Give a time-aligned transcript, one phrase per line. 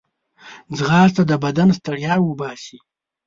[0.77, 2.77] ځغاسته د بدن ستړیا وباسي